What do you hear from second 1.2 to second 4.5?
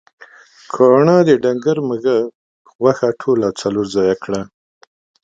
د ډنګر مږهٔ غوښه ټوله څلور ځایه کړه.